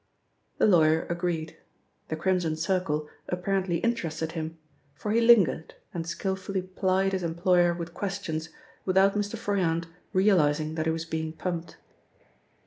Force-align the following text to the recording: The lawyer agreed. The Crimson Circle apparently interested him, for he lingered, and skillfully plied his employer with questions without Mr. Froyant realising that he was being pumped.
The 0.57 0.65
lawyer 0.65 1.05
agreed. 1.11 1.57
The 2.07 2.15
Crimson 2.15 2.55
Circle 2.55 3.07
apparently 3.29 3.77
interested 3.77 4.31
him, 4.31 4.57
for 4.95 5.11
he 5.11 5.21
lingered, 5.21 5.75
and 5.93 6.07
skillfully 6.07 6.63
plied 6.63 7.11
his 7.11 7.21
employer 7.21 7.75
with 7.75 7.93
questions 7.93 8.49
without 8.83 9.13
Mr. 9.15 9.37
Froyant 9.37 9.85
realising 10.11 10.73
that 10.73 10.87
he 10.87 10.91
was 10.91 11.05
being 11.05 11.33
pumped. 11.33 11.77